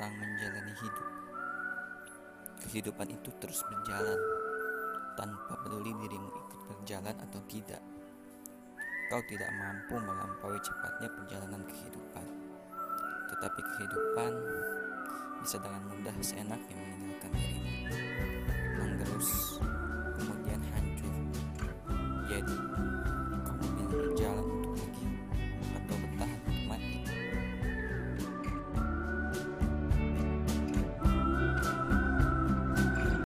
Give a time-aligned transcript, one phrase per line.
[0.00, 1.08] tentang menjalani hidup.
[2.64, 4.16] Kehidupan itu terus berjalan
[5.12, 7.84] tanpa peduli dirimu ikut berjalan atau tidak.
[9.12, 12.26] Kau tidak mampu melampaui cepatnya perjalanan kehidupan.
[13.28, 14.32] Tetapi kehidupan
[15.44, 17.68] bisa dengan mudah seenaknya meninggalkan dirimu.
[18.80, 19.60] Menggerus,
[20.16, 21.12] kemudian hancur.
[22.24, 22.56] Jadi,